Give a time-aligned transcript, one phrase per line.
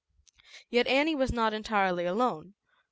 [0.71, 2.55] Yet Annie was not entirely alone.